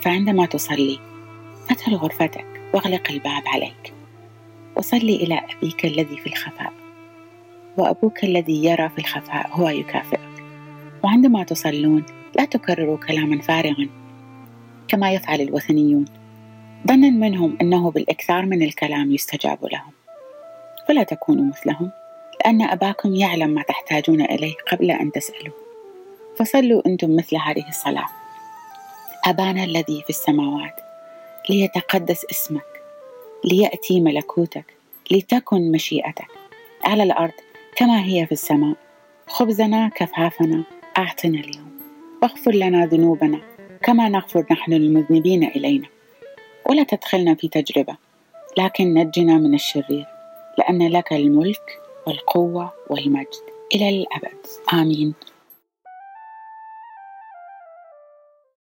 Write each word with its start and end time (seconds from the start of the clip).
فعندما 0.00 0.46
تصلي 0.46 0.98
ادخل 1.70 1.94
غرفتك 1.94 2.46
واغلق 2.74 3.10
الباب 3.10 3.42
عليك. 3.46 3.92
وصلي 4.76 5.16
إلى 5.16 5.40
أبيك 5.56 5.84
الذي 5.84 6.16
في 6.16 6.26
الخفاء. 6.26 6.72
وأبوك 7.76 8.24
الذي 8.24 8.64
يرى 8.64 8.88
في 8.88 8.98
الخفاء 8.98 9.50
هو 9.52 9.68
يكافئك. 9.68 10.44
وعندما 11.04 11.44
تصلون 11.44 12.04
لا 12.38 12.44
تكرروا 12.44 12.96
كلاما 12.96 13.40
فارغا. 13.40 13.88
كما 14.88 15.12
يفعل 15.12 15.40
الوثنيون. 15.40 16.04
ظنا 16.88 17.10
منهم 17.10 17.56
أنه 17.60 17.90
بالإكثار 17.90 18.46
من 18.46 18.62
الكلام 18.62 19.12
يستجاب 19.12 19.58
لهم. 19.72 19.92
فلا 20.88 21.02
تكونوا 21.02 21.44
مثلهم 21.44 21.90
لأن 22.44 22.62
أباكم 22.62 23.14
يعلم 23.14 23.50
ما 23.50 23.62
تحتاجون 23.62 24.20
إليه 24.20 24.54
قبل 24.72 24.90
أن 24.90 25.12
تسألوا. 25.12 25.54
فصلوا 26.36 26.82
أنتم 26.86 27.16
مثل 27.16 27.36
هذه 27.36 27.68
الصلاة. 27.68 28.19
أبانا 29.30 29.64
الذي 29.64 30.02
في 30.02 30.10
السماوات 30.10 30.76
ليتقدس 31.50 32.24
اسمك 32.30 32.82
ليأتي 33.44 34.00
ملكوتك 34.00 34.64
لتكن 35.10 35.72
مشيئتك. 35.72 36.26
على 36.84 37.02
الأرض 37.02 37.32
كما 37.76 38.04
هي 38.04 38.26
في 38.26 38.32
السماء. 38.32 38.76
خبزنا 39.26 39.88
كفافنا 39.88 40.62
أعطنا 40.98 41.40
اليوم. 41.40 41.78
واغفر 42.22 42.50
لنا 42.50 42.86
ذنوبنا 42.86 43.40
كما 43.82 44.08
نغفر 44.08 44.46
نحن 44.50 44.72
للمذنبين 44.72 45.44
إلينا. 45.44 45.88
ولا 46.66 46.82
تدخلنا 46.82 47.34
في 47.34 47.48
تجربة 47.48 47.96
لكن 48.58 48.94
نجنا 48.94 49.34
من 49.38 49.54
الشرير 49.54 50.06
لأن 50.58 50.88
لك 50.88 51.12
الملك 51.12 51.78
والقوة 52.06 52.72
والمجد. 52.90 53.44
إلى 53.74 53.88
الأبد. 53.88 54.46
آمين. 54.72 55.14